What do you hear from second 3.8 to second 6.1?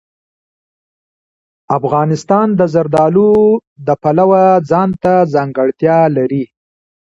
د پلوه ځانته ځانګړتیا